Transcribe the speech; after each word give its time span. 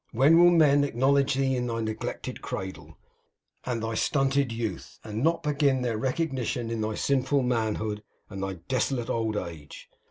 When 0.13 0.39
will 0.39 0.49
men 0.49 0.83
acknowledge 0.83 1.35
thee 1.35 1.55
in 1.55 1.67
thy 1.67 1.79
neglected 1.79 2.41
cradle, 2.41 2.97
and 3.67 3.83
thy 3.83 3.93
stunted 3.93 4.51
youth, 4.51 4.97
and 5.03 5.21
not 5.23 5.43
begin 5.43 5.83
their 5.83 5.99
recognition 5.99 6.71
in 6.71 6.81
thy 6.81 6.95
sinful 6.95 7.43
manhood 7.43 8.01
and 8.27 8.41
thy 8.41 8.53
desolate 8.67 9.11
old 9.11 9.37
age! 9.37 9.89